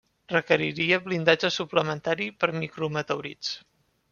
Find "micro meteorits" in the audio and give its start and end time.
2.63-3.53